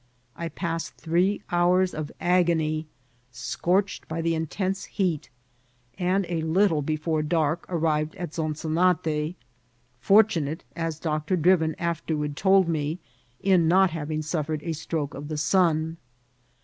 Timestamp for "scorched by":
3.31-4.19